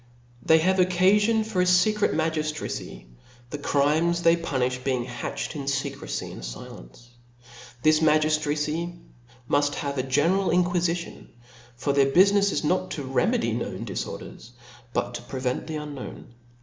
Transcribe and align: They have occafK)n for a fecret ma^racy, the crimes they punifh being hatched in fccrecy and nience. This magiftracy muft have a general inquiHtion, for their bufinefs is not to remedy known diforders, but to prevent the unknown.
They 0.41 0.57
have 0.57 0.77
occafK)n 0.77 1.45
for 1.45 1.61
a 1.61 1.65
fecret 1.65 2.15
ma^racy, 2.15 3.05
the 3.51 3.59
crimes 3.59 4.23
they 4.23 4.35
punifh 4.35 4.83
being 4.83 5.03
hatched 5.03 5.55
in 5.55 5.65
fccrecy 5.65 6.31
and 6.31 6.41
nience. 6.41 7.09
This 7.83 7.99
magiftracy 7.99 8.97
muft 9.47 9.75
have 9.75 9.99
a 9.99 10.01
general 10.01 10.49
inquiHtion, 10.49 11.27
for 11.75 11.93
their 11.93 12.07
bufinefs 12.09 12.51
is 12.51 12.63
not 12.63 12.89
to 12.97 13.03
remedy 13.03 13.51
known 13.51 13.85
diforders, 13.85 14.49
but 14.91 15.13
to 15.13 15.21
prevent 15.21 15.67
the 15.67 15.75
unknown. 15.75 16.33